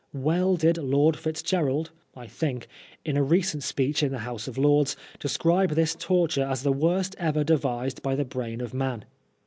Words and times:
Well 0.15 0.55
did 0.55 0.79
Lord 0.79 1.15
Fitzgerald 1.15 1.91
(I 2.15 2.25
think) 2.25 2.67
in 3.05 3.17
a 3.17 3.21
recent 3.21 3.61
speech 3.61 4.01
in 4.01 4.11
the 4.11 4.17
House 4.25 4.47
of 4.47 4.57
Lords 4.57 4.97
describe 5.19 5.69
this 5.73 5.93
torture 5.93 6.41
as 6.41 6.63
the 6.63 6.73
worst 6.73 7.15
ever 7.19 7.43
devised 7.43 8.01
by 8.01 8.15
the 8.15 8.25
brain 8.25 8.61
of 8.61 8.73
man. 8.73 9.05